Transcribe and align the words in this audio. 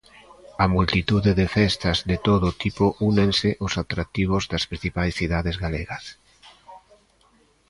Á 0.63 0.65
multitude 0.75 1.31
de 1.39 1.47
festas 1.57 1.97
de 2.09 2.17
todo 2.27 2.47
tipo 2.63 2.85
únense 3.09 3.49
os 3.65 3.73
atractivos 3.83 4.43
das 4.51 4.63
principais 4.69 5.13
cidades 5.19 5.55
galegas. 5.63 6.03